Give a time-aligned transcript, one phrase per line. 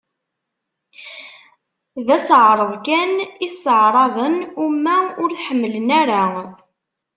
[2.05, 3.11] D aseɛreḍ kan
[3.45, 6.23] i sseɛraḍen, uma ur t-ḥemmlen ara.